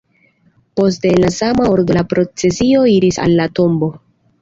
Poste 0.79 1.09
en 1.17 1.21
la 1.25 1.29
sama 1.35 1.69
ordo 1.75 1.99
la 1.99 2.03
procesio 2.17 2.85
iris 2.97 3.19
al 3.29 3.41
la 3.43 3.51
tombo. 3.63 3.97